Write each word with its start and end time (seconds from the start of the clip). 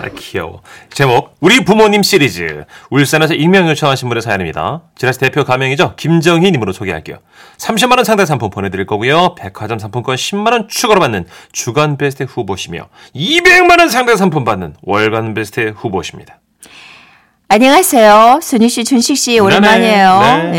아, 0.00 0.08
귀여워. 0.16 0.60
제목 0.92 1.34
우리 1.40 1.64
부모님 1.64 2.02
시리즈 2.02 2.64
울산에서 2.90 3.34
익명 3.34 3.68
요청하신 3.70 4.08
분의 4.08 4.20
사연입니다. 4.22 4.82
지라시 4.96 5.18
대표 5.18 5.44
가명이죠. 5.44 5.94
김정희님으로 5.96 6.72
소개할게요. 6.72 7.18
30만 7.58 7.96
원 7.96 8.04
상당 8.04 8.26
상품 8.26 8.50
보내드릴 8.50 8.84
거고요. 8.86 9.34
백화점 9.34 9.78
상품권 9.78 10.16
10만 10.16 10.52
원 10.52 10.68
추가로 10.68 11.00
받는 11.00 11.26
주간 11.52 11.96
베스트 11.96 12.24
후보시며 12.24 12.88
200만 13.14 13.78
원 13.78 13.88
상당 13.88 14.16
상품 14.16 14.44
받는 14.44 14.74
월간 14.82 15.32
베스트 15.34 15.72
후보십니다. 15.76 16.38
안녕하세요. 17.46 18.40
순희 18.42 18.68
씨, 18.68 18.84
준식 18.84 19.16
씨, 19.16 19.38
오랜만이에요. 19.38 20.20
네. 20.50 20.58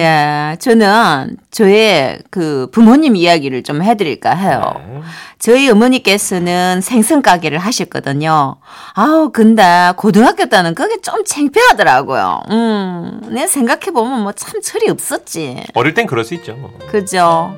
예. 0.54 0.58
저는 0.60 1.36
저의 1.52 2.20
그 2.30 2.70
부모님 2.72 3.16
이야기를 3.18 3.64
좀 3.64 3.82
해드릴까 3.82 4.34
해요. 4.36 4.76
네. 4.88 5.02
저희 5.40 5.70
어머니께서는 5.70 6.80
생선 6.82 7.22
가게를 7.22 7.58
하셨거든요. 7.58 8.58
아우, 8.94 9.32
근데 9.34 9.92
고등학교 9.98 10.46
때는 10.46 10.74
그게 10.74 11.02
좀 11.02 11.26
창피하더라고요. 11.26 12.44
음, 12.52 13.22
내 13.32 13.46
생각해보면 13.48 14.22
뭐 14.22 14.32
참 14.34 14.62
철이 14.62 14.90
없었지. 14.90 15.64
어릴 15.74 15.94
땐 15.96 16.06
그럴 16.06 16.24
수 16.24 16.34
있죠. 16.36 16.56
그죠? 16.90 17.54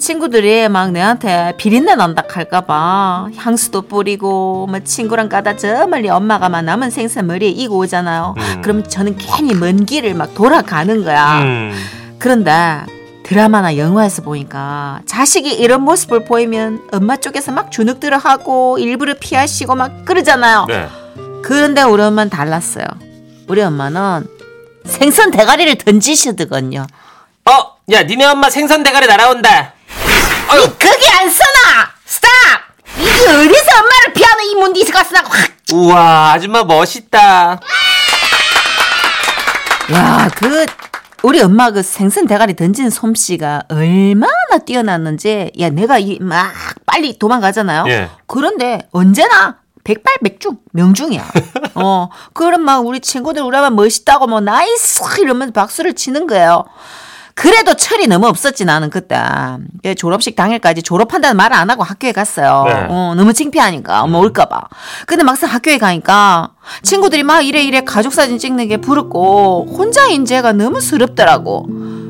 친구들이 0.00 0.68
막 0.68 0.90
내한테 0.90 1.54
비린내 1.58 1.94
난다 1.94 2.24
할까봐 2.28 3.28
향수도 3.36 3.82
뿌리고 3.82 4.66
뭐 4.68 4.80
친구랑 4.80 5.28
가다 5.28 5.56
저 5.56 5.86
멀리 5.86 6.08
엄마가 6.08 6.48
막 6.48 6.62
남은 6.62 6.90
생선 6.90 7.26
머리에 7.26 7.50
이고 7.50 7.76
오잖아요. 7.78 8.34
음. 8.36 8.62
그럼 8.62 8.82
저는 8.82 9.16
괜히 9.18 9.54
먼 9.54 9.84
길을 9.84 10.14
막 10.14 10.34
돌아가는 10.34 11.04
거야. 11.04 11.40
음. 11.42 11.72
그런데 12.18 12.80
드라마나 13.22 13.76
영화에서 13.76 14.22
보니까 14.22 15.02
자식이 15.06 15.52
이런 15.52 15.82
모습을 15.82 16.24
보이면 16.24 16.88
엄마 16.92 17.16
쪽에서 17.16 17.52
막 17.52 17.70
주눅들어 17.70 18.16
하고 18.16 18.78
일부러 18.78 19.14
피하시고 19.20 19.76
막 19.76 20.04
그러잖아요. 20.04 20.64
네. 20.66 20.88
그런데 21.42 21.82
우리 21.82 22.02
엄마는 22.02 22.30
달랐어요. 22.30 22.84
우리 23.46 23.62
엄마는 23.62 24.26
생선 24.84 25.30
대가리를 25.30 25.76
던지시더군요. 25.76 26.86
어, 27.44 27.92
야, 27.92 28.02
니네 28.02 28.24
엄마 28.24 28.50
생선 28.50 28.82
대가리 28.82 29.06
날아온다. 29.06 29.74
아유, 30.50 30.62
그게 30.62 31.08
안 31.20 31.30
써나! 31.30 31.90
스탑! 32.04 32.30
이게 32.98 33.08
어디서 33.08 33.70
엄마를 33.78 34.12
피하는 34.14 34.44
이 34.46 34.54
문디스 34.56 34.90
가스나 34.92 35.20
확! 35.22 35.48
우와, 35.72 36.32
아줌마 36.32 36.64
멋있다. 36.64 37.60
야, 39.92 40.30
그, 40.34 40.66
우리 41.22 41.40
엄마 41.40 41.70
그 41.70 41.84
생선 41.84 42.26
대가리 42.26 42.56
던지는 42.56 42.90
솜씨가 42.90 43.62
얼마나 43.70 44.58
뛰어났는지, 44.66 45.52
야, 45.60 45.70
내가 45.70 45.98
이, 45.98 46.18
막 46.20 46.52
빨리 46.84 47.16
도망가잖아요. 47.16 47.84
예. 47.86 48.10
그런데 48.26 48.80
언제나 48.90 49.58
백발백중, 49.84 50.58
명중이야. 50.72 51.30
어, 51.76 52.08
그럼 52.32 52.62
막 52.62 52.84
우리 52.84 52.98
친구들 52.98 53.42
우리 53.42 53.56
엄마 53.56 53.70
멋있다고 53.70 54.26
뭐 54.26 54.40
nice! 54.40 55.20
이러면서 55.20 55.52
박수를 55.52 55.94
치는 55.94 56.26
거예요. 56.26 56.64
그래도 57.40 57.72
철이 57.72 58.06
너무 58.06 58.26
없었지 58.26 58.66
나는 58.66 58.90
그때 58.90 59.16
예, 59.84 59.94
졸업식 59.94 60.36
당일까지 60.36 60.82
졸업한다는 60.82 61.38
말을 61.38 61.56
안 61.56 61.70
하고 61.70 61.82
학교에 61.82 62.12
갔어요. 62.12 62.64
네. 62.66 62.86
어, 62.90 63.14
너무 63.16 63.32
창피하니까 63.32 64.02
엄마 64.02 64.18
올까봐. 64.18 64.68
근데 65.06 65.24
막상 65.24 65.48
학교에 65.48 65.78
가니까 65.78 66.50
친구들이 66.82 67.22
막 67.22 67.40
이래 67.40 67.62
이래 67.62 67.80
가족 67.80 68.12
사진 68.12 68.36
찍는 68.36 68.68
게 68.68 68.76
부럽고 68.76 69.74
혼자 69.74 70.06
인 70.08 70.26
제가 70.26 70.52
너무 70.52 70.82
서럽더라고. 70.82 71.66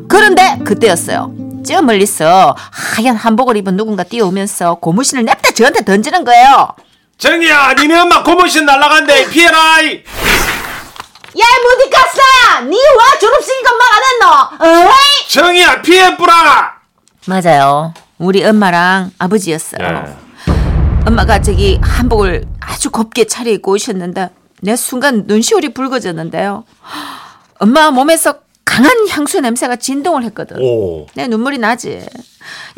그런데 0.09 0.59
그때였어요. 0.64 1.33
저 1.65 1.81
멀리서 1.81 2.56
하얀 2.72 3.15
한복을 3.15 3.56
입은 3.59 3.77
누군가 3.77 4.03
뛰어오면서 4.03 4.77
고무신을 4.77 5.25
냅다 5.27 5.53
저한테 5.53 5.84
던지는 5.84 6.25
거예요. 6.25 6.75
정이야, 7.19 7.75
니네 7.75 8.00
엄마 8.00 8.25
고무신 8.25 8.65
날라간대. 8.66 9.28
피해라. 9.28 9.59
야, 11.38 11.44
무디카스나! 11.62 12.00
니와 12.60 13.19
졸업식인가 13.21 13.71
말안 13.72 14.03
했노? 14.04 14.88
어이? 14.88 15.28
정이야, 15.28 15.82
피해뿌라. 15.82 16.75
맞아요. 17.26 17.94
우리 18.19 18.44
엄마랑 18.44 19.12
아버지였어요. 19.19 19.87
예. 19.87 20.16
엄마가 21.06 21.41
저기 21.43 21.78
한복을 21.82 22.44
아주 22.60 22.91
곱게 22.91 23.25
차려입고 23.25 23.72
오셨는데 23.72 24.31
내 24.62 24.76
순간 24.76 25.25
눈시울이 25.26 25.72
붉어졌는데요. 25.72 26.65
엄마 27.59 27.91
몸에서 27.91 28.34
강한 28.65 29.09
향수 29.09 29.41
냄새가 29.41 29.76
진동을 29.76 30.22
했거든. 30.25 30.59
오. 30.60 31.06
내 31.15 31.26
눈물이 31.26 31.59
나지. 31.59 32.06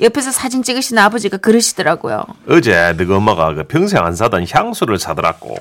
옆에서 0.00 0.31
사진 0.32 0.62
찍으신 0.62 0.97
아버지가 0.98 1.37
그러시더라고요. 1.37 2.25
어제 2.48 2.94
너희 2.97 3.12
엄마가 3.12 3.54
그 3.54 3.65
평생 3.65 4.04
안 4.04 4.15
사던 4.15 4.47
향수를 4.50 4.98
사더라고. 4.98 5.56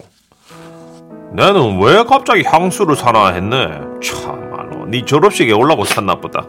나는 1.33 1.79
왜 1.81 2.03
갑자기 2.03 2.43
향수를 2.45 2.95
사나 2.95 3.29
했네. 3.29 3.79
참말로, 4.03 4.85
네 4.87 5.03
졸업식에 5.05 5.53
올라고 5.53 5.85
샀나 5.85 6.15
보다. 6.15 6.45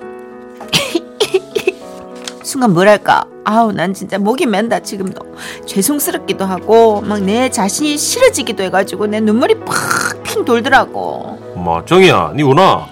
순간 2.43 2.72
뭐랄까. 2.72 3.25
아우, 3.44 3.72
난 3.72 3.94
진짜 3.94 4.19
목이 4.19 4.47
맨다, 4.47 4.81
지금도. 4.81 5.20
죄송스럽기도 5.66 6.44
하고, 6.44 7.00
막 7.00 7.20
내 7.20 7.48
자신이 7.48 7.97
싫어지기도 7.97 8.62
해가지고, 8.65 9.06
내 9.06 9.20
눈물이 9.20 9.56
팍핑 9.60 10.44
돌더라고. 10.44 11.38
엄마, 11.56 11.84
정이야, 11.84 12.32
니 12.37 12.43
우나? 12.43 12.87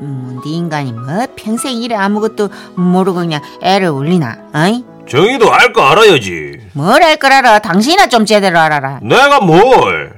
음, 0.00 0.40
네 0.44 0.50
인간이 0.50 0.92
뭐 0.92 1.26
평생 1.34 1.72
일에 1.82 1.96
아무것도 1.96 2.48
모르고 2.76 3.18
그냥 3.20 3.40
애를 3.62 3.88
울리나, 3.88 4.36
어이? 4.54 4.84
정이도 5.08 5.52
알 5.52 5.72
거 5.72 5.82
알아야지. 5.82 6.58
뭘 6.74 7.02
알 7.02 7.16
걸 7.16 7.32
알아? 7.32 7.58
당신이나 7.60 8.08
좀 8.08 8.24
제대로 8.24 8.58
알아라. 8.60 9.00
내가 9.02 9.40
뭘? 9.40 10.17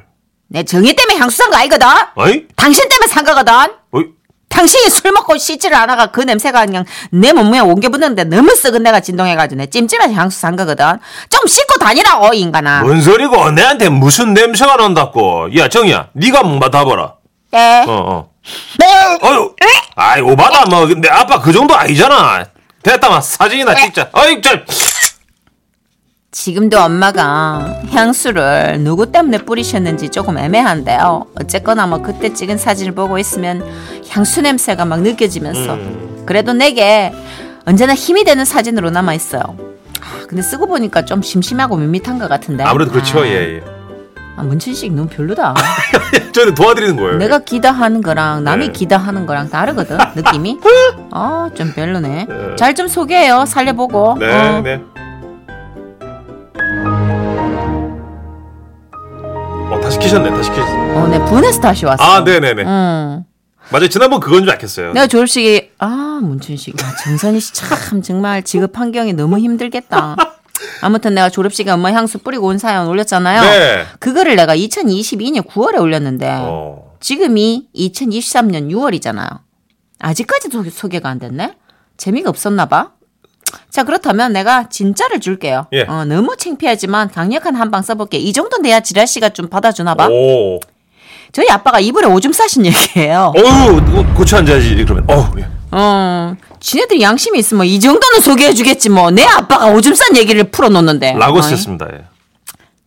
내 0.52 0.64
정의 0.64 0.94
때문에 0.94 1.18
향수 1.20 1.36
산 1.38 1.50
거 1.50 1.56
아니거든? 1.56 1.86
어이? 2.16 2.44
당신 2.56 2.88
때문에 2.88 3.06
산 3.06 3.24
거거든? 3.24 3.52
어이? 3.92 4.04
당신이 4.48 4.90
술 4.90 5.12
먹고 5.12 5.36
씻지를 5.38 5.76
않아가 5.76 6.06
그 6.06 6.20
냄새가 6.22 6.66
그냥 6.66 6.84
내 7.12 7.32
몸에 7.32 7.60
옮겨 7.60 7.88
붙는데 7.88 8.24
너무 8.24 8.52
썩은 8.56 8.82
내가 8.82 8.98
진동해가지고 8.98 9.58
내 9.60 9.66
찜찜해서 9.70 10.12
향수 10.12 10.40
산 10.40 10.56
거거든? 10.56 10.84
좀 11.28 11.46
씻고 11.46 11.78
다니라고, 11.78 12.34
이 12.34 12.40
인간아. 12.40 12.82
뭔 12.82 13.00
소리고? 13.00 13.52
내한테 13.52 13.88
무슨 13.88 14.34
냄새가 14.34 14.74
난다고? 14.76 15.48
야, 15.56 15.68
정이야, 15.68 16.08
네가 16.14 16.42
맡아봐라. 16.42 17.14
네. 17.52 17.84
어, 17.86 17.92
어. 17.92 18.30
네. 18.78 18.86
어유, 19.22 19.54
아이 19.94 20.20
오바다 20.20 20.64
뭐 20.66 20.86
근데 20.86 21.08
아빠 21.08 21.40
그 21.40 21.52
정도 21.52 21.76
아니잖아. 21.76 22.44
됐다 22.82 23.08
마 23.08 23.20
사진이나 23.20 23.74
찍자. 23.74 24.08
어이 24.12 24.40
저 24.40 24.50
지금도 26.32 26.78
엄마가 26.78 27.80
향수를 27.90 28.80
누구 28.84 29.10
때문에 29.10 29.38
뿌리셨는지 29.38 30.10
조금 30.10 30.38
애매한데요. 30.38 31.26
어쨌거나 31.40 31.88
뭐 31.88 32.02
그때 32.02 32.32
찍은 32.32 32.56
사진을 32.56 32.92
보고 32.92 33.18
있으면 33.18 33.64
향수 34.08 34.40
냄새가 34.40 34.84
막 34.84 35.00
느껴지면서 35.00 35.76
그래도 36.26 36.52
내게 36.52 37.12
언제나 37.66 37.94
힘이 37.94 38.22
되는 38.22 38.44
사진으로 38.44 38.90
남아 38.90 39.14
있어요. 39.14 39.42
아, 40.00 40.26
근데 40.28 40.40
쓰고 40.40 40.68
보니까 40.68 41.04
좀 41.04 41.20
심심하고 41.20 41.76
밋밋한 41.76 42.20
것 42.20 42.28
같은데. 42.28 42.62
아무래도 42.62 42.92
그렇죠. 42.92 43.22
아, 43.22 43.26
예, 43.26 43.56
예. 43.56 43.62
아, 44.36 44.42
문춘식 44.44 44.92
너무 44.94 45.08
별로다. 45.08 45.54
저는 46.32 46.54
도와드리는 46.54 46.94
거예요. 46.96 47.18
내가 47.18 47.40
기다하는 47.40 48.02
거랑 48.02 48.44
남이 48.44 48.66
네. 48.68 48.72
기다하는 48.72 49.26
거랑 49.26 49.50
다르거든 49.50 49.98
느낌이. 50.14 50.58
아 51.10 51.50
좀 51.58 51.72
별로네. 51.74 52.26
네. 52.28 52.56
잘좀 52.56 52.86
소개해요. 52.86 53.44
살려보고. 53.46 54.16
네, 54.20 54.32
어. 54.32 54.60
네. 54.62 54.80
시키셨네, 60.10 60.30
다 60.30 60.42
시키셨어. 60.42 60.72
어, 60.72 61.06
내 61.08 61.24
분해서 61.24 61.60
다시 61.60 61.86
왔어. 61.86 62.02
아, 62.02 62.24
네네네. 62.24 62.64
응. 62.64 63.24
맞아요. 63.70 63.88
지난번 63.88 64.18
그건 64.18 64.40
줄 64.42 64.50
알겠어요. 64.50 64.92
내가 64.92 65.06
졸업식이 65.06 65.70
아 65.78 66.18
문춘식 66.20 66.74
아, 66.82 66.96
정선희 66.96 67.38
씨참 67.38 68.02
정말 68.02 68.42
직업 68.42 68.76
환경이 68.76 69.12
너무 69.12 69.38
힘들겠다. 69.38 70.16
아무튼 70.82 71.14
내가 71.14 71.28
졸업식에 71.28 71.70
엄마 71.70 71.92
향수 71.92 72.18
뿌리고 72.18 72.48
온 72.48 72.58
사연 72.58 72.88
올렸잖아요. 72.88 73.42
네. 73.42 73.86
그거를 74.00 74.34
내가 74.34 74.56
2022년 74.56 75.46
9월에 75.46 75.80
올렸는데 75.80 76.28
어. 76.40 76.96
지금이 76.98 77.68
2023년 77.76 78.68
6월이잖아요. 78.72 79.38
아직까지도 80.00 80.64
소개가 80.70 81.08
안 81.08 81.20
됐네. 81.20 81.54
재미가 81.98 82.30
없었나 82.30 82.66
봐. 82.66 82.90
자 83.70 83.82
그렇다면 83.84 84.32
내가 84.32 84.68
진짜를 84.68 85.20
줄게요. 85.20 85.66
예. 85.72 85.82
어, 85.88 86.04
너무 86.04 86.36
창피하지만 86.36 87.10
강력한 87.10 87.54
한 87.56 87.70
방 87.70 87.82
써볼게. 87.82 88.18
이 88.18 88.32
정도 88.32 88.58
내야 88.58 88.80
지라 88.80 89.06
씨가 89.06 89.30
좀 89.30 89.48
받아주나 89.48 89.94
봐. 89.94 90.08
오. 90.08 90.60
저희 91.32 91.48
아빠가 91.48 91.78
이불에 91.78 92.06
오줌 92.08 92.32
싸신 92.32 92.66
얘기예요. 92.66 93.32
어우, 93.36 94.14
고쳐 94.14 94.38
앉아야지, 94.38 94.74
그러면. 94.84 95.04
어우, 95.08 95.38
예. 95.38 95.46
어, 95.70 96.34
지네들이 96.58 97.00
양심이 97.00 97.38
있으면 97.38 97.66
이 97.66 97.78
정도는 97.78 98.20
소개해주겠지 98.20 98.88
뭐. 98.88 99.10
내 99.12 99.22
아빠가 99.24 99.66
오줌 99.68 99.94
싼 99.94 100.16
얘기를 100.16 100.42
풀어놓는데. 100.44 101.12
라고 101.14 101.36
어이? 101.36 101.42
쓰셨습니다. 101.42 101.86
예. 101.92 102.04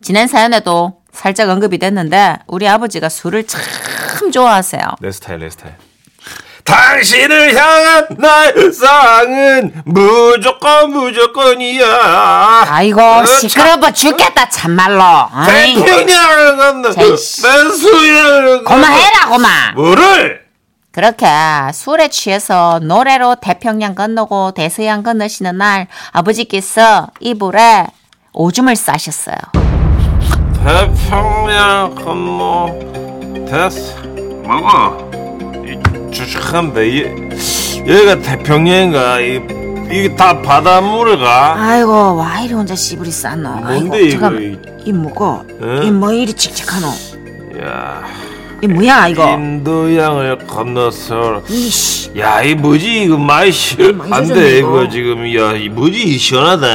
지난 0.02 0.28
사연에도 0.28 0.96
살짝 1.12 1.48
언급이 1.48 1.78
됐는데 1.78 2.36
우리 2.46 2.68
아버지가 2.68 3.08
술을 3.08 3.46
참 3.46 3.62
좋아하세요. 4.30 4.82
내 5.00 5.10
스타일, 5.10 5.38
내 5.40 5.48
스타일. 5.48 5.74
당신을 6.64 7.54
향한 7.54 8.06
나의 8.18 8.72
사랑은 8.72 9.82
무조건 9.84 10.90
무조건이야. 10.92 12.64
아이고 12.68 13.26
시끄러워 13.26 13.90
죽겠다 13.92 14.48
참말로. 14.48 15.02
건너 16.56 17.16
씨. 17.16 17.42
수영을 17.42 18.64
고마해라 18.64 19.28
고마. 19.28 19.48
뭐를? 19.74 20.42
그렇게 20.90 21.26
술에 21.74 22.08
취해서 22.08 22.78
노래로 22.82 23.36
태평양 23.42 23.94
건너고 23.94 24.52
대서양 24.52 25.02
건너시는 25.02 25.58
날 25.58 25.88
아버지께서 26.12 27.08
이불에 27.20 27.86
오줌을 28.32 28.74
싸셨어요. 28.76 29.36
태평양 30.64 31.94
건너 31.96 32.68
됐어 33.50 33.96
먹어 34.44 35.10
이 36.24 36.26
주식한데 36.26 36.88
이 36.88 37.02
여기가 37.86 38.18
태평양인가 38.20 39.20
이 39.20 39.40
이게 39.90 40.16
다 40.16 40.40
바닷물가 40.40 41.54
아이고 41.58 42.16
와 42.16 42.40
이리 42.40 42.54
혼자 42.54 42.74
씨부리 42.74 43.10
쌌노. 43.10 43.48
뭔데, 43.50 43.96
아이고 43.96 43.96
이거? 43.98 44.10
잠깐 44.20 44.62
이 44.84 44.92
뭐고? 44.92 45.44
응? 45.62 45.82
이뭐 45.84 46.12
이리 46.12 46.32
칙칙하노? 46.32 46.86
야 47.62 48.02
이 48.62 48.66
뭐야 48.66 49.08
이거? 49.08 49.28
인도양을 49.28 50.38
건너서 50.46 51.42
이씨. 51.48 52.10
야 52.18 52.42
이 52.42 52.54
뭐지 52.54 53.02
이거 53.04 53.18
맛이 53.18 53.76
뭐 53.92 54.06
안돼 54.10 54.60
이거. 54.60 54.88
지금 54.88 55.18
야이 55.34 55.68
뭐지 55.68 56.02
이 56.02 56.16
시원하다 56.16 56.66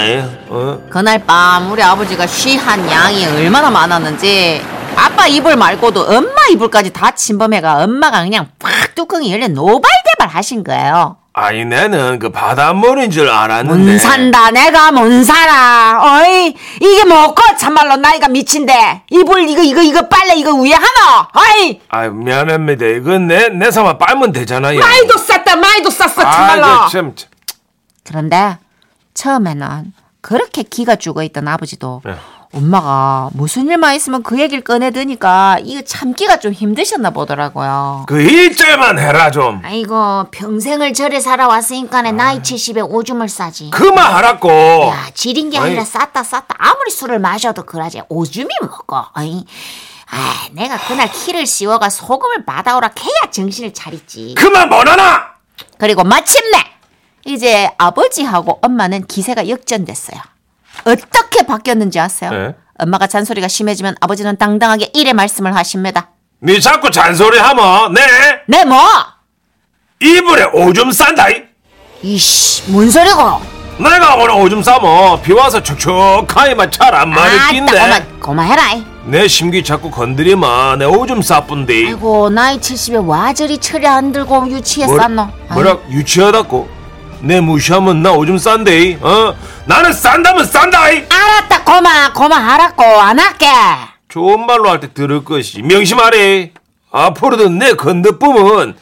어 0.49 0.79
그날 0.89 1.25
밤 1.25 1.71
우리 1.71 1.81
아버지가 1.81 2.27
쉬한 2.27 2.87
양이 2.91 3.25
얼마나 3.25 3.71
많았는지 3.71 4.61
아빠 4.95 5.25
이불 5.27 5.55
말고도 5.55 6.01
엄마 6.01 6.29
이불까지 6.51 6.91
다 6.91 7.09
침범해가 7.11 7.83
엄마가 7.85 8.21
그냥 8.21 8.47
팍 8.59 8.69
뚜껑이 8.99 9.31
열려 9.31 9.47
노발대발 9.47 10.27
하신 10.27 10.65
거예요. 10.65 11.15
아니 11.31 11.63
나는 11.63 12.19
그 12.19 12.31
바닷물인 12.31 13.09
줄 13.09 13.29
알았는데. 13.29 13.93
못 13.93 13.97
산다 13.97 14.51
내가 14.51 14.91
못 14.91 15.23
살아. 15.23 16.19
어이 16.21 16.53
이게 16.81 17.05
뭐고 17.05 17.41
참말로 17.57 17.95
나이가 17.95 18.27
미친데. 18.27 19.03
이불 19.09 19.47
이거 19.47 19.61
이거 19.61 19.81
이거 19.81 20.09
빨래 20.09 20.35
이거 20.35 20.53
위에 20.53 20.73
하노 20.73 21.27
어이. 21.33 21.79
아 21.87 22.07
미안합니다. 22.09 22.85
이건 22.87 23.27
내내 23.27 23.71
삼아 23.71 23.97
빨면 23.97 24.33
되잖아요. 24.33 24.81
마이도 24.81 25.17
쌌다 25.17 25.55
마이도 25.55 25.89
쌌어 25.89 26.09
참말로. 26.29 26.65
아, 26.65 26.87
저 26.87 26.89
참, 26.89 27.15
참. 27.15 27.29
그런데 28.05 28.57
처음에는 29.13 29.93
그렇게 30.19 30.63
기가 30.63 30.97
죽어 30.97 31.23
있던 31.23 31.47
아버지도 31.47 32.01
네. 32.03 32.15
엄마가 32.51 33.29
무슨 33.33 33.67
일만 33.67 33.95
있으면 33.95 34.23
그 34.23 34.39
얘기를 34.39 34.63
꺼내드니까 34.63 35.59
이거 35.63 35.81
참기가 35.83 36.39
좀 36.39 36.51
힘드셨나 36.51 37.11
보더라고요. 37.11 38.05
그 38.07 38.19
일절만 38.21 38.97
해라 38.97 39.29
좀 39.29 39.61
아이고 39.63 40.25
평생을 40.31 40.93
절에 40.93 41.19
살아왔으니까 41.19 42.01
나이 42.11 42.39
70에 42.39 42.89
오줌을 42.89 43.29
싸지. 43.29 43.69
그만 43.71 44.13
하라고 44.15 44.49
야 44.49 45.05
지린 45.13 45.51
게 45.51 45.59
아니라. 45.59 45.83
쌌다 45.85 46.23
쌌다 46.23 46.55
아무리 46.57 46.89
술을 46.89 47.19
마셔도 47.19 47.63
그러지 47.63 48.01
오줌이 48.09 48.49
먹어. 48.61 49.09
어이. 49.15 49.45
아, 50.11 50.47
내가 50.53 50.75
그날 50.87 51.11
키를 51.11 51.45
씌워가 51.45 51.89
소금을 51.91 52.43
받아오라 52.45 52.89
캐야 52.89 53.29
정신을 53.31 53.75
차리지. 53.75 54.33
그만 54.35 54.67
못하나 54.69 55.33
그리고 55.77 56.03
마침내 56.03 56.57
이제 57.25 57.69
아버지하고 57.77 58.57
엄마는 58.63 59.05
기세가 59.05 59.49
역전됐어요. 59.49 60.19
어떻게 60.85 61.45
바뀌었는지 61.45 61.99
아세요? 61.99 62.31
네. 62.31 62.55
엄마가 62.77 63.07
잔소리가 63.07 63.47
심해지면 63.47 63.95
아버지는 63.99 64.37
당당하게 64.37 64.91
이래 64.93 65.13
말씀을 65.13 65.55
하십니다. 65.55 66.09
니 66.41 66.61
자꾸 66.61 66.89
잔소리하면 66.89 67.93
내네 68.47 68.65
뭐? 68.65 68.79
이불에 70.01 70.45
오줌 70.53 70.91
싼다 70.91 71.29
이. 71.29 71.43
이씨 72.01 72.71
뭔 72.71 72.89
소리고? 72.89 73.41
내가 73.77 74.15
오늘 74.15 74.31
오줌 74.31 74.63
싸면 74.63 75.21
비 75.21 75.33
와서 75.33 75.61
촉촉하니만 75.61 76.71
잘안 76.71 77.11
아따 77.13 77.21
마르긴데 77.21 78.05
고만해라. 78.21 78.71
이. 78.73 78.85
내 79.05 79.27
심기 79.27 79.63
자꾸 79.63 79.89
건드리면 79.91 80.79
내 80.79 80.85
오줌 80.85 81.21
싸뿐데 81.21 81.87
아이고 81.87 82.29
나이 82.29 82.57
70에 82.59 83.05
와저리 83.05 83.57
철이 83.57 83.85
안 83.87 84.11
들고 84.13 84.49
유치해 84.49 84.87
쌌노. 84.87 85.27
뭐라 85.53 85.77
유치하다고 85.89 86.78
내 87.21 87.41
무시하면 87.41 88.01
나 88.01 88.11
오줌 88.13 88.37
싼데 88.37 88.99
어 89.01 89.35
나는 89.65 89.91
싼다면 89.91 90.45
싼다 90.45 90.89
이. 90.91 91.05
알았다 91.09 91.63
고마 91.63 92.13
고마 92.13 92.35
하라고 92.37 92.83
안 92.83 93.19
할게. 93.19 93.47
좋은 94.07 94.45
말로 94.45 94.69
할 94.69 94.79
때 94.79 94.91
들을 94.93 95.23
것이 95.23 95.61
명심하래 95.61 96.51
앞으로도 96.91 97.49
내 97.49 97.73
건너뿜은 97.73 98.75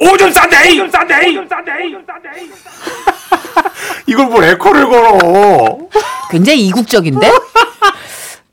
오줌 0.00 0.32
싼데 0.32 0.72
오줌 0.72 0.90
싼데 0.90 1.28
오줌 1.30 1.48
싼데 1.48 1.70
이걸 4.06 4.26
뭘 4.26 4.44
에코를 4.44 4.86
걸어 4.88 5.78
굉장히 6.30 6.66
이국적인데? 6.66 7.30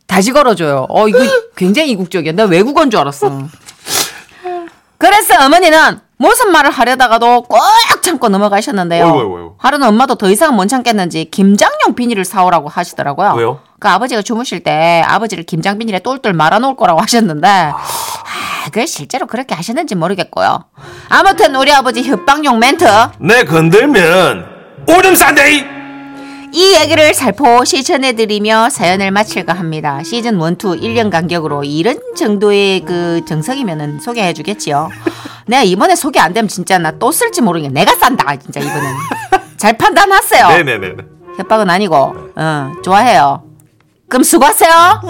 다시 0.08 0.32
걸어줘요. 0.34 0.88
어, 0.90 1.08
이거 1.08 1.20
굉장히 1.56 1.92
이국적이야. 1.92 2.34
나 2.34 2.44
외국어인 2.44 2.92
줄 2.92 3.00
알았어. 3.00 3.48
그래서 4.98 5.46
어머니는 5.46 6.00
무슨 6.22 6.52
말을 6.52 6.70
하려다가도 6.70 7.42
꼭 7.42 7.60
참고 8.04 8.30
넘어가셨는데요. 8.30 9.06
어이구, 9.06 9.18
어이구. 9.18 9.56
하루는 9.58 9.88
엄마도 9.88 10.14
더 10.14 10.30
이상 10.30 10.56
못 10.56 10.68
참겠는지 10.68 11.26
김장용 11.32 11.96
비닐을 11.96 12.26
사오라고 12.26 12.70
하시더라고요. 12.70 13.34
왜요? 13.38 13.60
그 13.80 13.88
아버지가 13.88 14.22
주무실 14.22 14.60
때 14.60 15.02
아버지를 15.08 15.44
김장 15.46 15.80
비닐에 15.80 15.98
똘똘 15.98 16.34
말아놓을 16.34 16.76
거라고 16.76 17.02
하셨는데 17.02 17.48
아, 17.48 17.76
그 18.72 18.86
실제로 18.86 19.26
그렇게 19.26 19.56
하셨는지 19.56 19.96
모르겠고요. 19.96 20.66
아무튼 21.10 21.56
우리 21.56 21.74
아버지 21.74 22.04
협박용 22.04 22.60
멘트 22.60 22.86
내 23.20 23.44
건들면 23.44 24.46
오줌 24.90 25.16
싼데 25.16 25.56
이. 25.56 25.66
이 26.54 26.76
얘기를 26.82 27.14
살포시 27.16 27.84
전해드리며 27.84 28.70
사연을 28.70 29.10
마칠까 29.10 29.54
합니다. 29.54 30.04
시즌 30.04 30.36
1, 30.36 30.52
2, 30.52 30.56
1년 30.56 31.10
간격으로 31.10 31.64
이런 31.64 31.98
정도의 32.16 32.82
그 32.82 33.22
정석이면은 33.26 34.02
소개해 34.02 34.34
주겠지요. 34.34 34.90
내가 35.52 35.64
이번에 35.64 35.96
소개 35.96 36.20
안 36.20 36.32
되면 36.34 36.48
진짜 36.48 36.78
나 36.78 36.92
또 36.98 37.12
쓸지 37.12 37.42
모르겠네. 37.42 37.82
내가 37.82 37.94
싼다, 37.98 38.36
진짜 38.38 38.60
이번엔. 38.62 38.84
잘 39.58 39.78
판단하세요. 39.78 40.48
네네네 40.48 40.96
협박은 41.38 41.70
아니고, 41.70 41.96
어, 42.36 42.72
좋아해요. 42.84 43.44
그럼 44.08 44.24
수고하세요. 44.24 45.02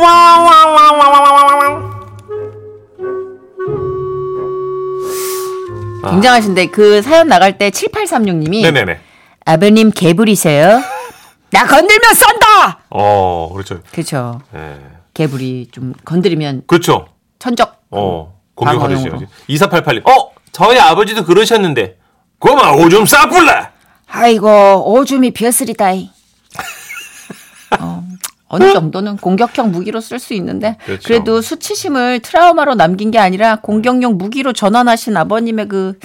굉장하신데 6.09 6.67
그 6.67 7.01
사연 7.01 7.27
나갈 7.27 7.57
때 7.57 7.69
7836님이 7.69 8.61
네네네 8.63 8.99
아버님 9.45 9.91
개불이세요? 9.91 10.81
나 11.51 11.65
건들면 11.65 12.13
쏜다! 12.13 12.79
어 12.89 13.50
그렇죠 13.53 13.81
그렇죠. 13.91 14.41
예. 14.55 14.77
개불이 15.13 15.67
좀 15.71 15.93
건드리면 16.05 16.63
그렇죠 16.67 17.07
천적. 17.39 17.81
어 17.91 18.40
공격하듯이 18.65 19.03
방어용으로. 19.10 19.27
2488님 19.50 20.08
어 20.08 20.32
저희 20.51 20.80
아버지도 20.80 21.25
그러셨는데 21.25 21.98
그만 22.39 22.75
오줌 22.75 23.06
싸불래 23.06 23.70
아이고 24.08 24.94
오줌이 24.94 25.32
벼슬이다이. 25.32 26.10
어, 27.80 28.03
어느 28.48 28.74
정도는 28.74 29.15
공격형 29.18 29.72
무기로 29.72 30.01
쓸 30.01 30.20
수 30.20 30.34
있는데 30.34 30.75
그렇죠. 30.86 31.03
그래도 31.08 31.41
수치심을 31.41 32.20
트라우마로 32.20 32.75
남긴 32.75 33.10
게 33.10 33.18
아니라 33.20 33.58
공격용 33.62 34.18
무기로 34.18 34.51
전환하신 34.53 35.15
아버님의 35.15 35.68
그 35.70 35.98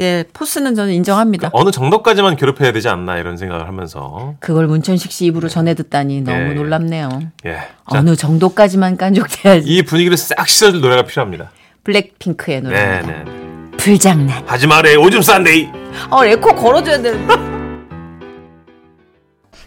예, 0.00 0.24
포스는 0.32 0.74
저는 0.74 0.92
인정합니다. 0.94 1.50
어느 1.52 1.70
정도까지만 1.70 2.36
괴롭혀야 2.36 2.72
되지 2.72 2.88
않나 2.88 3.18
이런 3.18 3.36
생각을 3.36 3.66
하면서 3.68 4.34
그걸 4.40 4.66
문천식 4.66 5.12
씨 5.12 5.26
입으로 5.26 5.48
전해 5.48 5.74
듣다니 5.74 6.22
너무 6.22 6.38
네. 6.38 6.54
놀랍네요. 6.54 7.08
예. 7.46 7.52
자, 7.54 7.68
어느 7.98 8.16
정도까지만 8.16 8.96
깐족돼야지. 8.96 9.68
이 9.68 9.82
분위기를 9.82 10.16
싹 10.16 10.48
씻어줄 10.48 10.80
노래가 10.80 11.02
필요합니다. 11.02 11.50
블랙핑크의 11.84 12.60
노래입니다. 12.62 13.24
네네. 13.24 13.76
불장난. 13.76 14.44
하지 14.46 14.66
말래 14.66 14.94
오줌 14.96 15.22
싼대. 15.22 15.70
어, 16.10 16.24
에코 16.24 16.54
걸어줘야 16.54 17.00
되는데. 17.02 17.34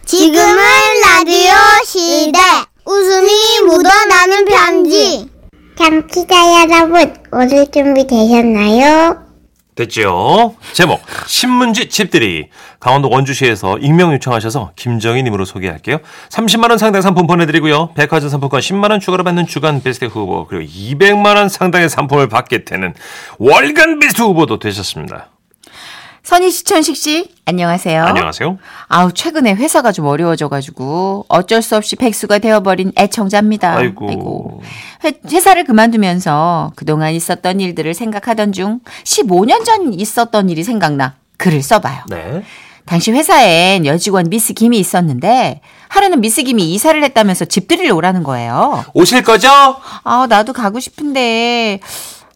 지금은 0.04 0.56
라디오 1.04 1.52
시대. 1.84 2.38
웃음이 2.84 3.30
묻어나는 3.66 4.44
편지. 4.44 5.28
청취자 5.76 6.62
여러분, 6.70 7.14
오늘 7.32 7.66
준비 7.70 8.06
되셨나요? 8.06 9.25
됐죠? 9.76 10.56
제목 10.72 11.02
신문지 11.26 11.88
집들이 11.88 12.48
강원도 12.80 13.10
원주시에서 13.10 13.78
익명 13.78 14.12
요청하셔서 14.14 14.72
김정희님으로 14.74 15.44
소개할게요. 15.44 15.98
30만 16.30 16.70
원 16.70 16.78
상당 16.78 17.02
상품 17.02 17.26
보내드리고요. 17.26 17.90
백화점 17.94 18.30
상품권 18.30 18.60
10만 18.60 18.90
원 18.90 19.00
추가로 19.00 19.22
받는 19.22 19.46
주간 19.46 19.82
베스트 19.82 20.06
후보 20.06 20.46
그리고 20.46 20.64
200만 20.64 21.36
원 21.36 21.48
상당의 21.48 21.90
상품을 21.90 22.28
받게 22.28 22.64
되는 22.64 22.94
월간 23.38 24.00
베스트 24.00 24.22
후보도 24.22 24.58
되셨습니다. 24.58 25.28
선희 26.26 26.50
씨, 26.50 26.64
천식 26.64 26.96
씨, 26.96 27.30
안녕하세요. 27.44 28.02
안녕하세요. 28.02 28.58
아우, 28.88 29.12
최근에 29.12 29.54
회사가 29.54 29.92
좀 29.92 30.06
어려워져가지고 30.06 31.26
어쩔 31.28 31.62
수 31.62 31.76
없이 31.76 31.94
백수가 31.94 32.40
되어버린 32.40 32.90
애청자입니다. 32.98 33.76
아이고. 33.76 34.60
회, 35.04 35.12
회사를 35.30 35.62
그만두면서 35.62 36.72
그동안 36.74 37.14
있었던 37.14 37.60
일들을 37.60 37.94
생각하던 37.94 38.50
중 38.50 38.80
15년 39.04 39.64
전 39.64 39.94
있었던 39.94 40.50
일이 40.50 40.64
생각나 40.64 41.14
글을 41.36 41.62
써봐요. 41.62 42.02
네. 42.10 42.42
당시 42.86 43.12
회사엔 43.12 43.86
여직원 43.86 44.28
미스 44.28 44.52
김이 44.52 44.80
있었는데 44.80 45.60
하루는 45.88 46.20
미스 46.20 46.42
김이 46.42 46.72
이사를 46.74 47.00
했다면서 47.04 47.44
집들이를 47.44 47.92
오라는 47.92 48.24
거예요. 48.24 48.84
오실 48.94 49.22
거죠? 49.22 49.48
아, 50.02 50.26
나도 50.28 50.52
가고 50.52 50.80
싶은데 50.80 51.78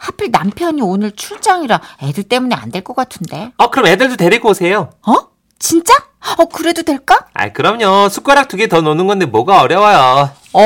하필 0.01 0.31
남편이 0.31 0.81
오늘 0.83 1.13
출장이라 1.13 1.81
애들 2.03 2.25
때문에 2.25 2.55
안 2.57 2.71
될 2.71 2.83
것 2.83 2.97
같은데. 2.97 3.53
어, 3.59 3.69
그럼 3.71 3.87
애들도 3.89 4.17
데리고 4.17 4.49
오세요. 4.51 4.91
어? 5.07 5.15
진짜? 5.59 5.93
어, 6.39 6.47
그래도 6.47 6.83
될까? 6.83 7.27
아, 7.35 7.51
그럼요. 7.53 8.09
숟가락 8.09 8.49
두 8.49 8.57
개더 8.57 8.81
놓는 8.81 9.07
건데 9.07 9.27
뭐가 9.27 9.61
어려워요. 9.61 10.31
어, 10.55 10.61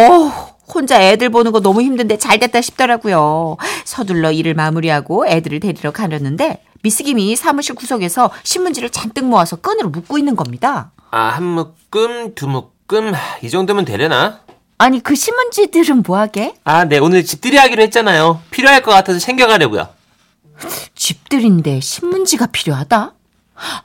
혼자 0.73 1.03
애들 1.03 1.31
보는 1.31 1.51
거 1.53 1.61
너무 1.61 1.83
힘든데 1.83 2.19
잘 2.19 2.39
됐다 2.39 2.61
싶더라고요. 2.61 3.57
서둘러 3.85 4.31
일을 4.33 4.55
마무리하고 4.55 5.27
애들을 5.27 5.61
데리러 5.61 5.91
가려는데 5.91 6.63
미스김이 6.83 7.35
사무실 7.37 7.75
구석에서 7.75 8.31
신문지를 8.45 8.91
잔뜩 8.91 9.25
모아서 9.25 9.57
끈으로 9.57 9.89
묶고 9.89 10.19
있는 10.19 10.37
겁니다. 10.37 10.93
아, 11.11 11.29
한 11.29 11.43
묶음, 11.45 12.35
두 12.35 12.47
묶음, 12.47 13.13
이 13.43 13.49
정도면 13.51 13.85
되려나? 13.87 14.41
아니 14.79 15.01
그 15.01 15.15
신문지들은 15.15 16.03
뭐하게? 16.07 16.55
아, 16.65 16.85
네, 16.85 16.99
오늘 16.99 17.25
집들이 17.25 17.57
하기로 17.57 17.83
했잖아요. 17.85 18.43
필요할 18.51 18.83
것 18.83 18.91
같아서 18.91 19.19
챙겨가려고요. 19.19 19.89
집들인데 20.95 21.81
신문지가 21.81 22.47
필요하다? 22.47 23.15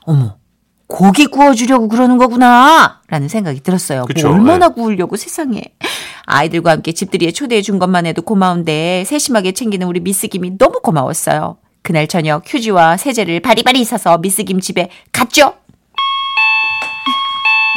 어머, 0.02 0.36
고기 0.86 1.26
구워주려고 1.26 1.88
그러는 1.88 2.18
거구나. 2.18 3.00
라는 3.08 3.28
생각이 3.28 3.60
들었어요. 3.60 4.04
그쵸, 4.06 4.28
뭐 4.28 4.36
얼마나 4.36 4.68
네. 4.68 4.74
구우려고 4.74 5.16
세상에. 5.16 5.62
아이들과 6.24 6.72
함께 6.72 6.92
집들이에 6.92 7.32
초대해 7.32 7.62
준 7.62 7.78
것만 7.78 8.06
해도 8.06 8.22
고마운데 8.22 9.04
세심하게 9.06 9.52
챙기는 9.52 9.86
우리 9.86 10.00
미스김이 10.00 10.58
너무 10.58 10.80
고마웠어요. 10.80 11.58
그날 11.82 12.06
저녁 12.06 12.42
휴지와 12.46 12.96
세제를 12.96 13.40
바리바리 13.40 13.84
사서 13.84 14.18
미스김 14.18 14.60
집에 14.60 14.90
갔죠. 15.12 15.54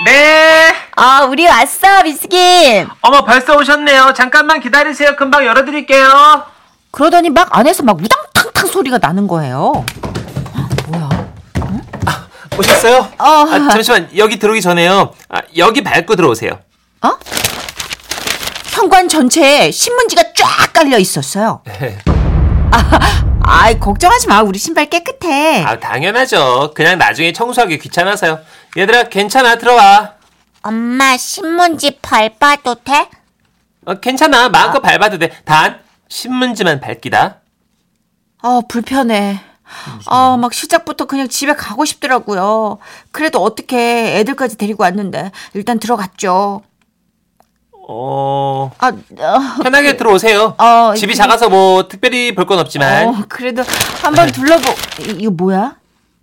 네. 0.05 0.73
아, 0.95 1.23
우리 1.23 1.45
왔어, 1.47 2.03
미스김. 2.03 2.87
어머, 3.01 3.23
벌써 3.23 3.55
오셨네요. 3.55 4.13
잠깐만 4.15 4.59
기다리세요. 4.59 5.15
금방 5.15 5.45
열어드릴게요. 5.45 6.43
그러더니 6.91 7.29
막 7.29 7.47
안에서 7.57 7.83
막 7.83 7.97
우당탕탕 8.01 8.67
소리가 8.67 8.99
나는 8.99 9.27
거예요. 9.27 9.85
뭐야? 10.87 11.09
오셨어요? 12.57 13.09
어. 13.17 13.25
아, 13.25 13.69
잠시만, 13.71 14.09
여기 14.17 14.37
들어오기 14.37 14.61
전에요. 14.61 15.13
아, 15.29 15.39
여기 15.57 15.83
밟고 15.83 16.15
들어오세요. 16.15 16.59
어? 17.01 17.09
현관 18.73 19.07
전체에 19.07 19.71
신문지가 19.71 20.21
쫙 20.35 20.73
깔려 20.73 20.97
있었어요. 20.99 21.61
아 22.71 23.23
이, 23.45 23.79
걱정하지 23.79 24.27
마. 24.27 24.41
우리 24.41 24.57
신발 24.59 24.85
깨끗해. 24.85 25.63
아, 25.63 25.79
당연하죠. 25.79 26.73
그냥 26.75 26.97
나중에 26.97 27.33
청소하기 27.33 27.79
귀찮아서요. 27.79 28.39
얘들아, 28.77 29.03
괜찮아. 29.09 29.57
들어와. 29.57 30.13
엄마 30.61 31.17
신문지 31.17 31.97
밟아도 32.01 32.75
돼? 32.75 33.09
어, 33.85 33.95
괜찮아. 33.95 34.49
마음껏 34.49 34.79
밟아도 34.79 35.17
돼. 35.19 35.29
단, 35.43 35.79
신문지만 36.07 36.79
밟기다. 36.79 37.41
아, 38.41 38.61
불편해. 38.67 39.39
아, 40.05 40.37
막 40.37 40.53
시작부터 40.53 41.05
그냥 41.05 41.27
집에 41.27 41.53
가고 41.53 41.83
싶더라고요. 41.85 42.77
그래도 43.11 43.41
어떻게 43.41 44.17
애들까지 44.19 44.57
데리고 44.57 44.83
왔는데 44.83 45.31
일단 45.53 45.79
들어갔죠. 45.79 46.61
어, 47.87 48.71
아, 48.79 48.87
어, 48.87 49.39
편하게 49.61 49.97
들어오세요. 49.97 50.55
어, 50.57 50.93
집이 50.95 51.13
그- 51.13 51.17
작아서 51.17 51.49
뭐 51.49 51.87
특별히 51.87 52.33
볼 52.33 52.45
건 52.45 52.59
없지만. 52.59 53.07
어, 53.09 53.23
그래도 53.27 53.63
한번 54.01 54.31
둘러보. 54.31 54.71
이- 55.01 55.15
이거 55.19 55.31
뭐야? 55.31 55.75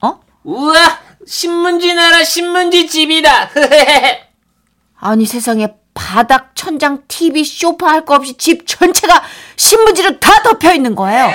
어? 0.02 0.20
우와! 0.44 0.98
신문지 1.26 1.94
나라 1.94 2.24
신문지 2.24 2.86
집이다. 2.88 3.50
아니 5.00 5.26
세상에 5.26 5.68
바닥, 5.92 6.52
천장, 6.54 7.02
TV, 7.08 7.44
소파 7.44 7.88
할 7.90 8.04
거 8.04 8.14
없이 8.14 8.34
집 8.34 8.66
전체가 8.66 9.22
신문지로 9.56 10.18
다 10.18 10.42
덮여 10.42 10.72
있는 10.74 10.94
거예요. 10.94 11.26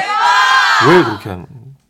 왜 0.88 1.04
그렇게 1.04 1.30
하는? 1.30 1.46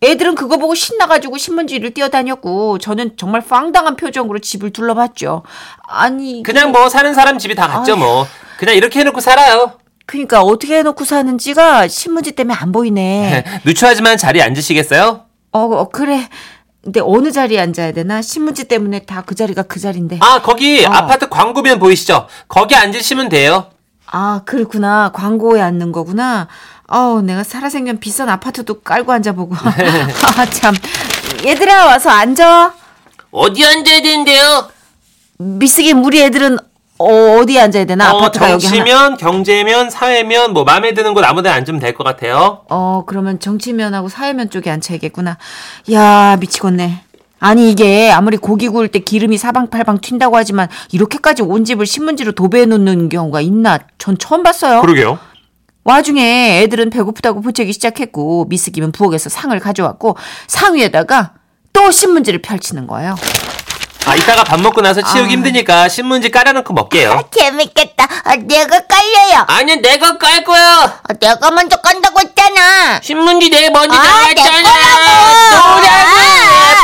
애들은 0.05 0.35
그거 0.35 0.57
보고 0.57 0.75
신나가지고 0.75 1.37
신문지를 1.37 1.93
뛰어다녔고 1.93 2.77
저는 2.79 3.11
정말 3.17 3.43
황당한 3.47 3.95
표정으로 3.95 4.39
집을 4.39 4.71
둘러봤죠. 4.71 5.43
아니 5.87 6.43
그냥 6.43 6.71
뭐 6.71 6.89
사는 6.89 7.13
사람 7.13 7.37
집이 7.37 7.55
다 7.55 7.67
같죠 7.67 7.93
아휴. 7.93 7.99
뭐. 7.99 8.27
그냥 8.57 8.75
이렇게 8.75 8.99
해놓고 8.99 9.19
살아요. 9.19 9.73
그러니까 10.05 10.41
어떻게 10.41 10.77
해놓고 10.77 11.03
사는지가 11.03 11.87
신문지 11.87 12.33
때문에 12.33 12.55
안 12.57 12.71
보이네. 12.71 13.43
누추하지만 13.65 14.17
자리에 14.17 14.41
앉으시겠어요? 14.43 15.21
어, 15.51 15.59
어, 15.59 15.89
그래. 15.89 16.27
근데 16.83 16.99
어느 17.03 17.31
자리에 17.31 17.59
앉아야 17.59 17.91
되나? 17.93 18.21
신문지 18.21 18.65
때문에 18.65 18.99
다 18.99 19.23
그 19.25 19.33
자리가 19.33 19.63
그 19.63 19.79
자리인데. 19.79 20.19
아 20.21 20.41
거기 20.43 20.85
어. 20.85 20.89
아파트 20.91 21.27
광고면 21.29 21.79
보이시죠? 21.79 22.27
거기 22.47 22.75
앉으시면 22.75 23.29
돼요. 23.29 23.71
아, 24.07 24.41
그렇구나. 24.45 25.09
광고에 25.13 25.59
앉는 25.61 25.91
거구나. 25.91 26.47
어우, 26.87 27.21
내가 27.21 27.43
살아생전 27.43 27.99
비싼 27.99 28.29
아파트도 28.29 28.81
깔고 28.81 29.11
앉아보고. 29.11 29.55
아, 29.57 30.45
참. 30.51 30.73
얘들아, 31.43 31.85
와서 31.87 32.09
앉아. 32.11 32.73
어디 33.31 33.65
앉아야 33.65 34.01
되는데요? 34.01 34.69
미스김, 35.37 36.03
우리 36.05 36.21
애들은 36.21 36.59
어, 36.97 37.37
어디에 37.39 37.59
앉아야 37.59 37.85
되나? 37.85 38.13
어, 38.13 38.17
아파트가 38.19 38.51
여기 38.51 38.65
하나. 38.67 38.77
정치면, 38.77 39.17
경제면, 39.17 39.89
사회면 39.89 40.53
뭐 40.53 40.63
마음에 40.63 40.93
드는 40.93 41.13
곳 41.13 41.25
아무 41.25 41.41
데나 41.41 41.55
앉으면 41.55 41.81
될 41.81 41.93
것 41.93 42.03
같아요. 42.05 42.61
어, 42.69 43.03
그러면 43.05 43.39
정치면하고 43.39 44.07
사회면 44.07 44.49
쪽에 44.49 44.69
앉혀야겠구나. 44.69 45.37
야 45.91 46.37
미치겠네. 46.39 47.01
아니, 47.41 47.69
이게 47.69 48.11
아무리 48.11 48.37
고기 48.37 48.69
구울 48.69 48.87
때 48.87 48.99
기름이 48.99 49.37
사방팔방 49.37 49.97
튄다고 49.99 50.33
하지만 50.35 50.69
이렇게까지 50.91 51.41
온 51.41 51.65
집을 51.65 51.85
신문지로 51.85 52.31
도배해 52.31 52.65
놓는 52.65 53.09
경우가 53.09 53.41
있나? 53.41 53.79
전 53.97 54.17
처음 54.17 54.43
봤어요. 54.43 54.79
그러게요. 54.81 55.19
와중에 55.85 56.63
애들은 56.63 56.89
배고프다고 56.89 57.41
부채기 57.41 57.71
시작했고 57.71 58.45
미스 58.49 58.71
김은 58.71 58.91
부엌에서 58.91 59.29
상을 59.29 59.57
가져왔고 59.59 60.17
상 60.47 60.73
위에다가 60.75 61.33
또 61.73 61.91
신문지를 61.91 62.41
펼치는 62.41 62.87
거예요. 62.87 63.15
아 64.07 64.15
이따가 64.15 64.43
밥 64.43 64.59
먹고 64.59 64.81
나서 64.81 65.01
치우기 65.01 65.29
아. 65.29 65.31
힘드니까 65.31 65.87
신문지 65.87 66.29
깔아놓고 66.31 66.73
먹게요. 66.73 67.23
재밌겠다. 67.31 68.07
아, 68.23 68.35
내가 68.35 68.79
깔려요. 68.81 69.45
아니 69.47 69.75
내가 69.77 70.17
깔 70.17 70.43
거야. 70.43 71.01
아, 71.03 71.13
내가 71.19 71.51
먼저 71.51 71.77
깐다고 71.77 72.19
했잖아. 72.19 72.99
신문지 73.01 73.49
내가 73.49 73.71
먼저 73.79 73.95
아, 73.95 74.03
나왔잖아. 74.03 74.57
내 74.57 74.63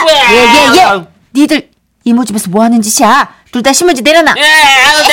거라고. 0.06 0.10
예예예. 0.32 1.06
니들 1.34 1.72
이모 2.04 2.24
집에서 2.24 2.50
뭐 2.52 2.64
하는 2.64 2.82
짓이야? 2.82 3.41
둘 3.52 3.64
다 3.64 3.74
신문지 3.74 4.02
내려놔. 4.02 4.34
예, 4.38 4.42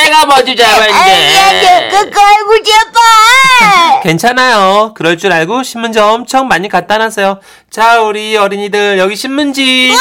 내가 0.04 0.24
먼저 0.26 0.54
잡았는데. 0.54 1.88
내가 1.90 1.98
깔고 2.10 2.54
싶어. 2.64 4.00
괜찮아요. 4.02 4.92
그럴 4.94 5.18
줄 5.18 5.32
알고 5.32 5.64
신문지 5.64 5.98
엄청 5.98 6.46
많이 6.46 6.68
갖다 6.68 6.98
놨어요. 6.98 7.40
자, 7.70 8.00
우리 8.00 8.36
어린이들 8.36 8.98
여기 8.98 9.16
신문지. 9.16 9.90
와! 9.90 9.98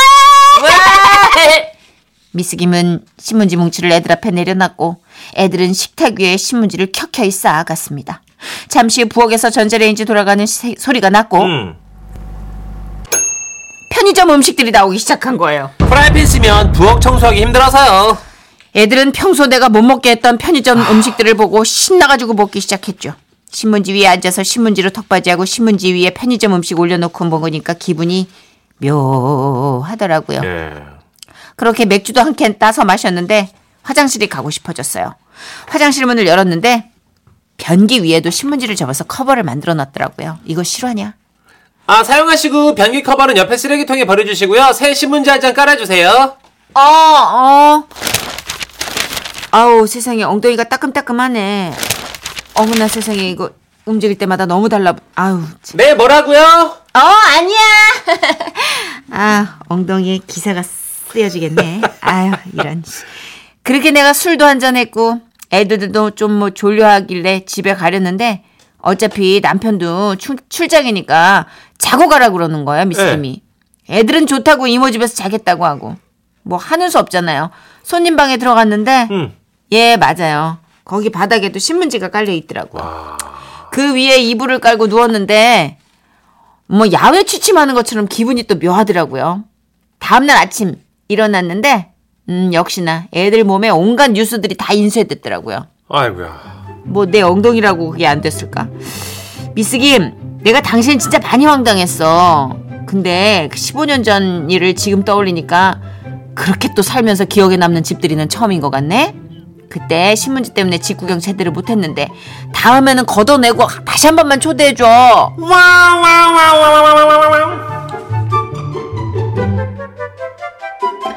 미스 2.31 2.55
김은 2.57 3.03
신문지 3.17 3.55
뭉치를 3.55 3.91
애들 3.93 4.11
앞에 4.11 4.29
내려놨고 4.29 4.97
애들은 5.35 5.73
식탁 5.73 6.19
위에 6.19 6.37
신문지를 6.37 6.91
켜켜이 6.91 7.31
쌓아갔습니다. 7.31 8.21
잠시 8.67 9.01
후 9.01 9.09
부엌에서 9.09 9.49
전자레인지 9.49 10.05
돌아가는 10.05 10.45
세- 10.45 10.75
소리가 10.77 11.09
났고 11.09 11.41
음. 11.41 11.75
편의점 14.07 14.29
음식들이 14.29 14.71
나오기 14.71 14.97
시작한 14.99 15.35
거예요. 15.37 15.69
프라이팬 15.79 16.25
쓰면 16.25 16.71
부엌 16.71 17.01
청소하기 17.01 17.41
힘들어서요. 17.41 18.17
애들은 18.73 19.11
평소 19.11 19.47
내가 19.47 19.67
못 19.67 19.81
먹게 19.81 20.11
했던 20.11 20.37
편의점 20.37 20.79
음식들을 20.79 21.33
보고 21.33 21.65
신나가지고 21.65 22.33
먹기 22.35 22.61
시작했죠. 22.61 23.15
신문지 23.51 23.91
위에 23.93 24.07
앉아서 24.07 24.43
신문지로 24.43 24.91
턱받이하고 24.91 25.43
신문지 25.43 25.93
위에 25.93 26.11
편의점 26.11 26.53
음식 26.53 26.79
올려놓고 26.79 27.25
먹으니까 27.25 27.73
기분이 27.73 28.29
묘하더라고요. 28.77 30.39
예. 30.45 30.73
그렇게 31.57 31.83
맥주도 31.83 32.21
한 32.21 32.33
캔 32.33 32.57
따서 32.59 32.85
마셨는데 32.85 33.49
화장실이 33.83 34.29
가고 34.29 34.49
싶어졌어요. 34.51 35.15
화장실 35.67 36.05
문을 36.05 36.27
열었는데 36.27 36.91
변기 37.57 38.03
위에도 38.03 38.29
신문지를 38.29 38.77
접어서 38.77 39.03
커버를 39.03 39.43
만들어 39.43 39.73
놨더라고요. 39.73 40.37
이거 40.45 40.63
실화냐? 40.63 41.15
아, 41.87 42.03
사용하시고 42.03 42.75
변기 42.75 43.01
커버는 43.01 43.37
옆에 43.37 43.55
쓰레기통에 43.57 44.05
버려주시고요. 44.05 44.73
새 44.73 44.93
신문지 44.93 45.29
한 45.29 45.39
장 45.39 45.53
깔아주세요. 45.53 46.35
어, 46.73 46.79
어. 46.81 47.83
아우, 49.51 49.87
세상에 49.87 50.23
엉덩이가 50.23 50.65
따끔따끔하네. 50.65 51.73
어머나 52.55 52.87
세상에 52.87 53.29
이거 53.29 53.51
움직일 53.85 54.17
때마다 54.17 54.45
너무 54.45 54.67
달라. 54.67 54.95
아유. 55.15 55.41
참. 55.63 55.77
네, 55.77 55.93
뭐라고요? 55.93 56.39
어, 56.39 56.99
아니야. 56.99 57.57
아, 59.11 59.59
엉덩이에 59.69 60.19
기사가 60.27 60.63
쓰여지겠네. 60.63 61.81
아유, 62.01 62.31
이런. 62.53 62.83
그렇게 63.63 63.91
내가 63.91 64.11
술도 64.13 64.43
한잔 64.45 64.75
했고, 64.75 65.21
애들도 65.53 66.11
좀 66.11 66.31
뭐 66.31 66.49
졸려하길래 66.49 67.45
집에 67.45 67.73
가렸는데, 67.75 68.43
어차피 68.87 69.41
남편도 69.43 70.15
출, 70.15 70.37
출장이니까 70.47 71.45
자고 71.77 72.07
가라 72.07 72.29
그러는 72.29 72.63
거야, 72.63 72.85
미스님이. 72.85 73.41
애들은 73.89 74.27
좋다고 74.27 74.67
이모 74.67 74.91
집에서 74.91 75.13
자겠다고 75.15 75.65
하고. 75.65 75.97
뭐 76.43 76.57
하는 76.57 76.89
수 76.89 76.97
없잖아요. 76.97 77.51
손님 77.83 78.15
방에 78.15 78.37
들어갔는데, 78.37 79.09
음. 79.11 79.33
예, 79.73 79.97
맞아요. 79.97 80.59
거기 80.85 81.09
바닥에도 81.09 81.59
신문지가 81.59 82.07
깔려 82.07 82.31
있더라고요. 82.31 83.17
그 83.71 83.93
위에 83.93 84.19
이불을 84.19 84.59
깔고 84.59 84.87
누웠는데 84.87 85.77
뭐 86.67 86.89
야외 86.93 87.23
취침하는 87.23 87.73
것처럼 87.73 88.07
기분이 88.07 88.43
또 88.43 88.55
묘하더라고요. 88.55 89.43
다음날 89.99 90.37
아침 90.37 90.75
일어났는데 91.09 91.91
음, 92.29 92.51
역시나 92.53 93.07
애들 93.13 93.43
몸에 93.43 93.69
온갖 93.69 94.11
뉴스들이 94.11 94.55
다 94.55 94.71
인쇄됐더라고요. 94.73 95.67
아이고야. 95.89 96.56
뭐 96.97 97.05
내 97.05 97.21
엉덩이라고 97.21 97.91
그게 97.91 98.07
안 98.07 98.21
됐을까? 98.21 98.67
미스 99.53 99.77
김, 99.77 100.13
내가 100.43 100.61
당신 100.61 100.97
진짜 100.99 101.19
많이 101.19 101.45
황당했어. 101.45 102.57
근데 102.87 103.47
그 103.51 103.57
15년 103.57 104.03
전 104.03 104.49
일을 104.49 104.75
지금 104.75 105.03
떠올리니까 105.03 105.79
그렇게 106.35 106.69
또 106.75 106.81
살면서 106.81 107.25
기억에 107.25 107.57
남는 107.57 107.83
집들이는 107.83 108.29
처음인 108.29 108.61
것 108.61 108.69
같네? 108.69 109.15
그때 109.69 110.15
신문지 110.15 110.53
때문에 110.53 110.77
집 110.79 110.97
구경 110.97 111.19
제대로 111.19 111.51
못했는데 111.51 112.07
다음에는 112.53 113.05
걷어내고 113.05 113.67
다시 113.85 114.07
한 114.07 114.15
번만 114.15 114.39
초대해줘. 114.39 115.35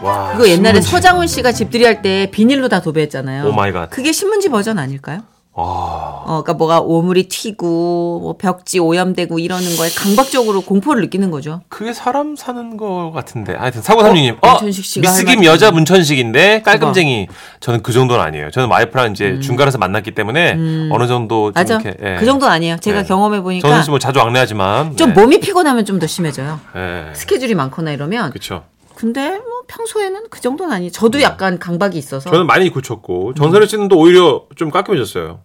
와. 0.03 0.33
이거 0.35 0.49
옛날에 0.49 0.81
신문지. 0.81 0.89
서장훈 0.91 1.27
씨가 1.27 1.53
집들이 1.53 1.85
할 1.85 2.01
때 2.03 2.29
비닐로 2.33 2.69
다 2.69 2.81
도배했잖아요. 2.81 3.47
Oh 3.47 3.53
my 3.53 3.73
God. 3.73 3.91
그게 3.91 4.11
신문지 4.13 4.49
버전 4.49 4.79
아닐까요? 4.79 5.21
아. 5.53 6.23
어, 6.27 6.43
그러니까 6.43 6.55
뭐가 6.55 6.81
오물이 6.81 7.29
튀고 7.29 8.21
뭐 8.23 8.37
벽지 8.39 8.79
오염되고 8.79 9.39
이러는 9.39 9.77
거에 9.77 9.91
강박적으로 9.91 10.61
공포를 10.61 11.03
느끼는 11.03 11.31
거죠. 11.31 11.61
그게 11.69 11.93
사람 11.93 12.37
사는 12.37 12.77
거 12.77 13.11
같은데. 13.15 13.55
하여튼 13.55 13.83
사고 13.83 14.03
삼육님. 14.03 14.37
어, 14.41 14.49
문천식 14.53 14.85
씨가 14.85 15.03
미스 15.09 15.19
할김 15.21 15.37
말이 15.37 15.47
여자 15.49 15.71
문천식인데 15.71 16.63
깔끔쟁이. 16.63 17.27
저는 17.61 17.83
그 17.83 17.93
정도는 17.93 18.25
아니에요. 18.25 18.51
저는 18.51 18.69
와이프랑 18.71 19.13
이제 19.13 19.41
중간에서 19.41 19.79
만났기 19.79 20.13
때문에 20.13 20.53
어느 20.93 21.07
정도 21.07 21.51
좀 21.53 21.53
음. 21.53 21.53
맞아. 21.55 21.75
이렇게. 21.81 21.97
예. 22.03 22.17
그 22.19 22.25
정도는 22.27 22.53
아니에요. 22.55 22.77
제가 22.79 23.03
네. 23.03 23.09
경험해 23.09 23.41
보니까 23.41 23.67
정선 23.69 23.85
씨뭐 23.85 23.99
자주 23.99 24.19
왕래하지만. 24.21 24.97
좀 24.97 25.13
네. 25.13 25.21
몸이 25.21 25.41
피곤하면 25.41 25.85
좀 25.85 26.01
더 26.01 26.07
심해져요. 26.07 26.59
예. 26.77 27.13
스케줄이 27.15 27.55
많거나 27.55 27.91
이러면. 27.93 28.31
그렇죠. 28.31 28.63
근데 29.01 29.31
뭐 29.31 29.63
평소에는 29.67 30.25
그 30.29 30.43
정도는 30.43 30.75
아니에요. 30.75 30.91
저도 30.93 31.23
약간 31.23 31.59
강박이 31.59 31.97
있어서 31.97 32.29
저는 32.29 32.47
많이 32.47 32.69
고쳤고 32.69 33.33
전선혜 33.33 33.67
씨는 33.67 33.89
또 33.89 33.99
오히려 33.99 34.45
좀 34.57 34.71
깔끔해졌어요. 34.71 35.41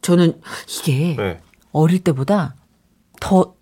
저는 0.00 0.40
이게 0.68 1.16
네. 1.18 1.40
어릴 1.72 2.04
때보다 2.04 2.54
더 3.18 3.54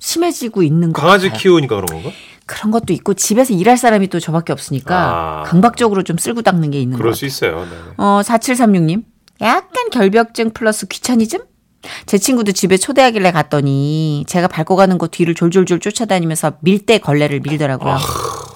심해지고 0.00 0.62
있는 0.62 0.94
것 0.94 1.02
강아지 1.02 1.26
같아요. 1.28 1.42
키우니까 1.42 1.76
그런 1.76 1.86
건가? 1.86 2.16
그런 2.46 2.70
것도 2.70 2.94
있고 2.94 3.12
집에서 3.12 3.52
일할 3.52 3.76
사람이 3.76 4.08
또 4.08 4.18
저밖에 4.18 4.54
없으니까 4.54 4.96
아. 4.96 5.42
강박적으로 5.42 6.02
좀 6.02 6.16
쓸고 6.16 6.40
닦는 6.40 6.70
게 6.70 6.80
있는 6.80 6.96
것 6.96 7.02
그럴 7.02 7.12
같아요. 7.12 7.18
수 7.18 7.26
있어요. 7.26 7.66
네. 7.66 7.76
어, 7.98 8.22
4736님. 8.24 9.04
약간 9.42 9.90
결벽증 9.90 10.50
플러스 10.54 10.88
귀차니즘? 10.88 11.40
제 12.06 12.16
친구도 12.16 12.52
집에 12.52 12.78
초대하길래 12.78 13.32
갔더니 13.32 14.24
제가 14.28 14.48
밟고 14.48 14.76
가는 14.76 14.96
곳 14.96 15.10
뒤를 15.10 15.34
졸졸졸 15.34 15.80
쫓아다니면서 15.80 16.54
밀대 16.62 16.96
걸레를 16.98 17.40
밀더라고요. 17.40 17.98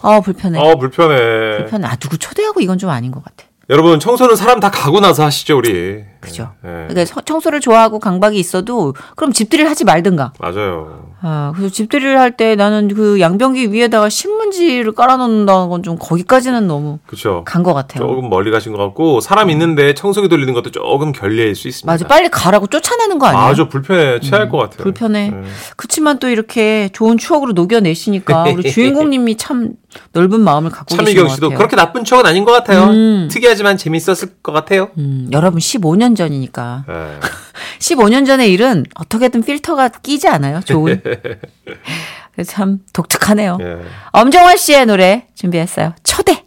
어, 0.06 0.20
불편해. 0.20 0.58
어 0.60 0.76
불편해. 0.76 1.58
불편해. 1.58 1.86
아, 1.86 1.96
누구 1.96 2.18
초대하고 2.18 2.60
이건 2.60 2.78
좀 2.78 2.90
아닌 2.90 3.10
것 3.10 3.22
같아. 3.24 3.44
여러분 3.68 3.98
청소는 3.98 4.36
사람 4.36 4.60
다 4.60 4.70
가고 4.70 5.00
나서 5.00 5.24
하시죠 5.24 5.56
우리. 5.58 6.04
그죠? 6.20 6.52
네. 6.62 6.70
그러니까 6.88 7.04
서- 7.04 7.20
청소를 7.20 7.60
좋아하고 7.60 7.98
강박이 7.98 8.38
있어도 8.38 8.94
그럼 9.16 9.32
집들이를 9.32 9.68
하지 9.68 9.84
말든가. 9.84 10.32
맞아요. 10.38 11.06
아, 11.20 11.52
그래서 11.56 11.72
집들이를 11.72 12.16
할 12.20 12.36
때 12.36 12.54
나는 12.54 12.86
그 12.94 13.18
양변기 13.18 13.72
위에다가 13.72 14.08
신문지를 14.08 14.92
깔아놓는다는 14.92 15.68
건 15.68 15.82
좀 15.82 15.96
거기까지는 15.98 16.68
너무 16.68 16.98
그렇죠. 17.06 17.42
간 17.44 17.64
것 17.64 17.74
같아요. 17.74 18.06
조금 18.06 18.28
멀리 18.30 18.52
가신 18.52 18.70
것 18.72 18.78
같고 18.78 19.20
사람 19.20 19.50
있는데 19.50 19.94
청소기 19.94 20.28
돌리는 20.28 20.52
것도 20.54 20.70
조금 20.70 21.10
결례일 21.10 21.56
수 21.56 21.66
있습니다. 21.66 21.92
맞아. 21.92 22.06
빨리 22.06 22.28
가라고 22.28 22.68
쫓아내는 22.68 23.18
거 23.18 23.26
아니에요? 23.26 23.44
아주 23.44 23.68
불편해 23.68 24.20
취할 24.20 24.48
것 24.48 24.58
같아요. 24.58 24.78
불편해. 24.84 25.30
네. 25.30 25.42
그렇지만 25.76 26.20
또 26.20 26.28
이렇게 26.28 26.88
좋은 26.92 27.18
추억으로 27.18 27.52
녹여내시니까 27.52 28.44
우리 28.52 28.62
주인공님이 28.70 29.36
참 29.36 29.70
넓은 30.12 30.40
마음을 30.40 30.70
갖고 30.70 30.96
계신 30.96 31.22
것 31.22 31.28
씨도 31.34 31.48
같아요. 31.48 31.58
그렇게 31.58 31.76
나쁜 31.76 32.04
추억은 32.04 32.26
아닌 32.26 32.44
것 32.44 32.52
같아요. 32.52 32.84
음. 32.90 33.28
특이하지만 33.30 33.76
재밌었을 33.76 34.36
것 34.42 34.52
같아요. 34.52 34.90
음, 34.98 35.28
여러분 35.32 35.58
15년 35.60 36.16
전이니까 36.16 36.84
네. 36.86 37.20
15년 37.80 38.26
전의 38.26 38.52
일은 38.52 38.84
어떻게든 38.94 39.42
필터가 39.42 39.88
끼지 39.88 40.28
않아요. 40.28 40.60
좋은. 40.64 41.02
참 42.46 42.80
독특하네요. 42.92 43.58
예. 43.60 43.78
엄정화 44.12 44.56
씨의 44.56 44.86
노래 44.86 45.26
준비했어요. 45.34 45.94
초대. 46.04 46.45